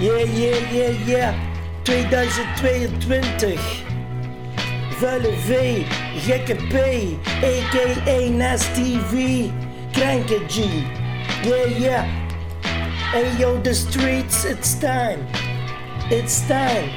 [0.00, 1.82] Yeah, yeah, yeah, yeah.
[1.84, 3.58] 2022.
[4.96, 5.84] Vuile V,
[6.24, 8.30] gekke P, a.k.a.
[8.30, 9.52] Nasty V,
[9.92, 10.86] Kranke G.
[11.44, 12.04] Yeah, yeah.
[13.12, 15.26] Hey yo, the streets, it's time.
[16.10, 16.88] It's time.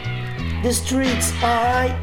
[0.64, 2.00] The streets, alright.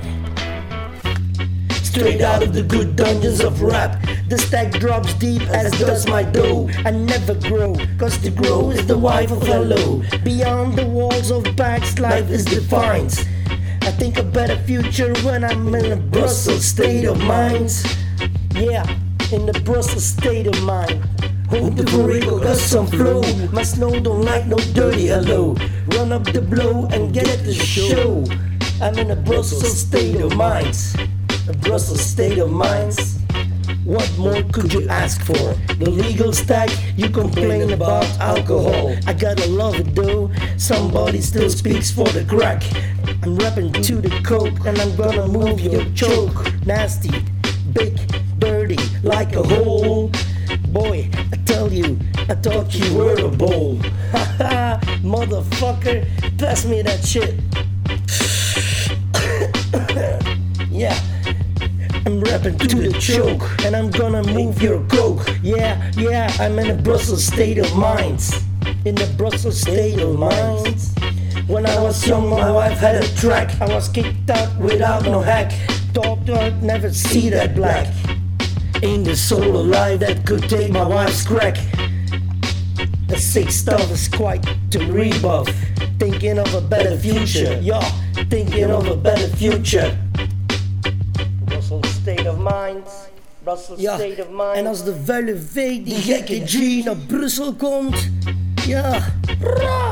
[1.83, 3.97] Straight out of the good dungeons of rap.
[4.31, 6.71] The stack drops deep as does my dough.
[6.85, 10.05] I never grow, cause to grow is the wife of hello.
[10.23, 13.27] Beyond the walls of backs, life is defined.
[13.83, 17.73] I think a better future when I'm in a Brussels state of mind.
[18.55, 18.87] Yeah,
[19.33, 21.03] in the Brussels state of mind.
[21.49, 23.23] Hope the burrito got some flow.
[23.51, 25.57] My snow don't like no dirty hello.
[25.97, 28.25] Run up the blow and get at the show.
[28.81, 30.79] I'm in a Brussels state of mind.
[31.49, 32.97] A Brussels state of mind.
[33.91, 35.35] What more could you ask for?
[35.35, 38.95] The legal stack, you complain about alcohol.
[39.05, 40.31] I gotta love it though.
[40.59, 42.63] Somebody still speaks for the crack.
[43.25, 46.55] I'm rapping to the coke and I'm gonna move your choke.
[46.65, 47.11] Nasty,
[47.73, 47.99] big,
[48.39, 50.13] dirty, like a hole.
[50.69, 53.77] Boy, I tell you, I thought you were a bowl.
[54.13, 56.07] Haha, motherfucker,
[56.39, 57.35] pass me that shit.
[60.71, 61.10] yeah.
[62.07, 65.29] I'm rapping to the choke, and I'm gonna move your coke.
[65.43, 68.21] Yeah, yeah, I'm in a Brussels state of mind.
[68.87, 70.81] In the Brussels state of mind.
[71.47, 73.61] When I was young, my wife had a track.
[73.61, 75.53] I was kicked out without no hack.
[75.93, 77.93] Thought I'd never see that black.
[78.83, 81.59] Ain't a soul alive that could take my wife's crack.
[83.09, 85.49] The sick stuff is quite to rebuff.
[85.99, 87.83] Thinking of a better future, yeah,
[88.31, 89.99] thinking of a better future.
[92.43, 92.87] Brussels state of mind.
[93.43, 94.55] Brussels Ja, state of mind.
[94.55, 98.11] en als de vuile V, die gekke G, naar Brussel komt,
[98.67, 99.91] ja, ra,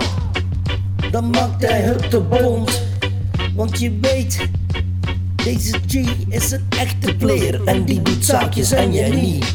[1.10, 2.82] dan maakt hij het te bond.
[3.54, 4.48] Want je weet,
[5.44, 5.94] deze G
[6.28, 9.54] is een echte player en die doet zaakjes en jij niet.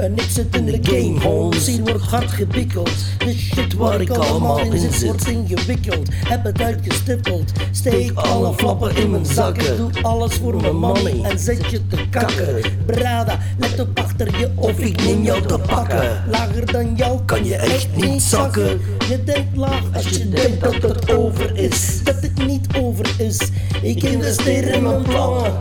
[0.00, 1.66] En ik zit in de game, homes.
[1.66, 2.90] Hier wordt hard gewikkeld.
[3.18, 6.08] De shit waar ik allemaal in zit, wordt ingewikkeld.
[6.12, 7.52] Heb het uitgestippeld.
[7.70, 9.76] Steek alle flappen in mijn zakken.
[9.76, 12.60] Doe alles voor mijn money en zet je te kakken.
[12.86, 16.24] Brada, let op achter je of ik neem jou te pakken.
[16.30, 18.80] Lager dan jou kan je echt niet zakken.
[19.08, 22.04] Je denkt laag als je denkt dat het over is.
[22.04, 23.38] Dat het niet over is.
[23.82, 25.52] Ik investeer in mijn plannen.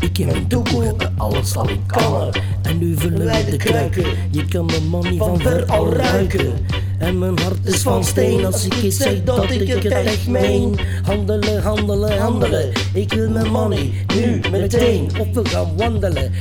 [0.00, 2.32] Ik heb een toekomst, alles zal ik kan.
[2.66, 4.04] En nu vullen wij de kruiken.
[4.30, 6.52] Je kan de money van ver al ruiken.
[6.98, 10.78] En mijn hart is van steen als ik iets zeg dat ik het echt meen.
[11.02, 12.72] Handelen, handelen, handelen.
[12.94, 15.10] Ik wil mijn money, nu, meteen.
[15.20, 16.32] Of we gaan wandelen.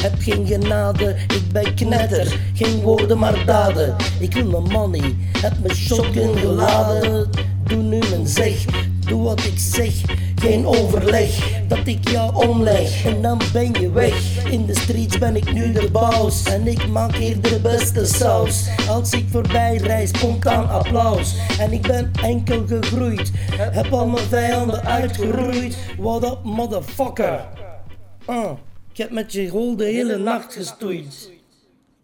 [0.00, 2.36] Heb geen genade, ik ben knetter.
[2.54, 3.96] Geen woorden maar daden.
[4.18, 7.30] Ik wil mijn money, heb mijn shotgun geladen.
[7.66, 8.64] Doe nu mijn zeg,
[9.06, 9.92] doe wat ik zeg.
[10.34, 14.44] Geen overleg, dat ik jou omleg en dan ben je weg.
[14.50, 18.68] In de streets ben ik nu de baas en ik maak hier de beste saus.
[18.88, 21.34] Als ik voorbij reis, spontaan applaus.
[21.58, 25.76] En ik ben enkel gegroeid, heb al mijn vijanden uitgeroeid.
[25.98, 27.48] What up, motherfucker?
[28.24, 28.50] Ah,
[28.90, 31.31] ik heb met je rol de hele nacht gestoeid.